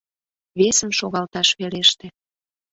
Весым 0.59 0.89
шогалташ 0.99 1.49
вереште. 1.59 2.07